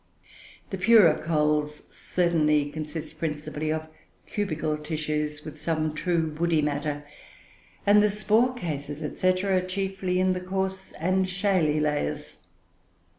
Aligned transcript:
The 0.71 0.79
purer 0.79 1.21
coals 1.23 1.83
certainly 1.91 2.71
consist 2.71 3.19
principally 3.19 3.71
of 3.71 3.87
cubical 4.25 4.75
tissues 4.75 5.45
with 5.45 5.61
some 5.61 5.93
true 5.93 6.35
woody 6.39 6.59
matter, 6.59 7.05
and 7.85 8.01
the 8.01 8.09
spore 8.09 8.51
cases, 8.51 9.05
&c., 9.19 9.43
are 9.43 9.61
chiefly 9.61 10.19
in 10.19 10.31
the 10.31 10.41
coarse 10.41 10.91
and 10.93 11.29
shaly 11.29 11.79
layers. 11.79 12.39